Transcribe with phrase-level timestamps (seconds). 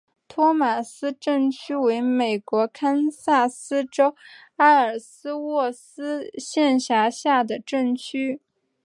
[0.27, 4.15] 托马斯镇区为美国堪萨斯州
[4.55, 8.41] 埃尔斯沃思县辖下的镇区。